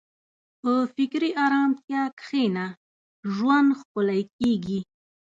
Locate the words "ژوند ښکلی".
3.35-4.21